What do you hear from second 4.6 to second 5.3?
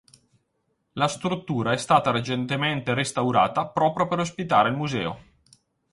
il museo.